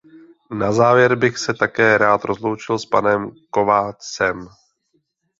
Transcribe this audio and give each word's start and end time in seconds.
Na 0.51 0.71
závěr 0.71 1.15
bych 1.15 1.37
se 1.37 1.53
také 1.53 1.97
rád 1.97 2.23
rozloučil 2.23 2.79
s 2.79 2.85
panem 2.85 3.31
Kovácsem. 3.49 4.47